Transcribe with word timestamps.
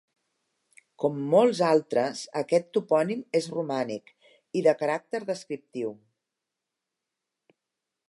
Com 1.03 1.19
molts 1.33 1.61
altres, 1.67 2.23
aquest 2.41 2.73
topònim 2.79 3.21
és 3.41 3.51
romànic 3.59 4.11
i 4.61 4.67
de 4.69 4.77
caràcter 4.83 5.23
descriptiu. 5.31 5.97